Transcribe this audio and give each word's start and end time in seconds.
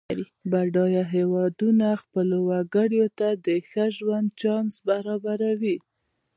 بډایه 0.51 1.03
هېوادونه 1.15 1.87
خپلو 2.03 2.37
وګړو 2.49 3.05
ته 3.19 3.29
د 3.45 3.47
ښه 3.69 3.85
ژوند 3.97 4.27
چانس 4.41 4.73
برابروي. 4.87 5.77